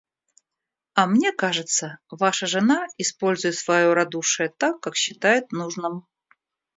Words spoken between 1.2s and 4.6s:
кажется, ваша жена использует свое радушие